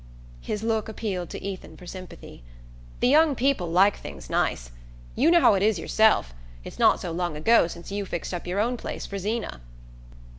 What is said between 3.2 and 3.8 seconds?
people